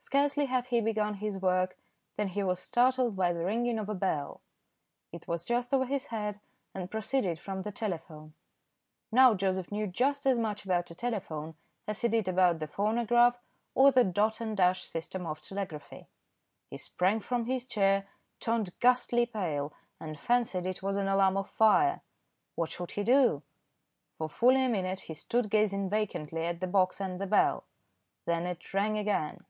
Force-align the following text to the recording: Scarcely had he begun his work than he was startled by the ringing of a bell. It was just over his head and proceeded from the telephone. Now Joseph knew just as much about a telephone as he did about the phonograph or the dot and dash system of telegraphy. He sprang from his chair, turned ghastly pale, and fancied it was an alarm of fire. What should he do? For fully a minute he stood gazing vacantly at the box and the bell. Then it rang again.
Scarcely 0.00 0.46
had 0.46 0.66
he 0.66 0.80
begun 0.80 1.14
his 1.14 1.36
work 1.36 1.76
than 2.16 2.28
he 2.28 2.42
was 2.42 2.60
startled 2.60 3.14
by 3.16 3.32
the 3.34 3.44
ringing 3.44 3.78
of 3.78 3.90
a 3.90 3.94
bell. 3.94 4.40
It 5.12 5.28
was 5.28 5.44
just 5.44 5.74
over 5.74 5.84
his 5.84 6.06
head 6.06 6.40
and 6.74 6.90
proceeded 6.90 7.38
from 7.38 7.60
the 7.60 7.72
telephone. 7.72 8.32
Now 9.12 9.34
Joseph 9.34 9.70
knew 9.70 9.86
just 9.86 10.24
as 10.24 10.38
much 10.38 10.64
about 10.64 10.90
a 10.90 10.94
telephone 10.94 11.56
as 11.86 12.00
he 12.00 12.08
did 12.08 12.26
about 12.26 12.58
the 12.58 12.66
phonograph 12.68 13.38
or 13.74 13.90
the 13.92 14.04
dot 14.04 14.40
and 14.40 14.56
dash 14.56 14.84
system 14.84 15.26
of 15.26 15.42
telegraphy. 15.42 16.06
He 16.70 16.78
sprang 16.78 17.20
from 17.20 17.44
his 17.44 17.66
chair, 17.66 18.08
turned 18.40 18.78
ghastly 18.80 19.26
pale, 19.26 19.74
and 20.00 20.18
fancied 20.18 20.64
it 20.64 20.82
was 20.82 20.96
an 20.96 21.08
alarm 21.08 21.36
of 21.36 21.50
fire. 21.50 22.00
What 22.54 22.70
should 22.70 22.92
he 22.92 23.02
do? 23.04 23.42
For 24.16 24.30
fully 24.30 24.64
a 24.64 24.68
minute 24.70 25.00
he 25.00 25.14
stood 25.14 25.50
gazing 25.50 25.90
vacantly 25.90 26.44
at 26.46 26.60
the 26.60 26.66
box 26.68 26.98
and 26.98 27.20
the 27.20 27.26
bell. 27.26 27.64
Then 28.24 28.46
it 28.46 28.72
rang 28.72 28.96
again. 28.96 29.44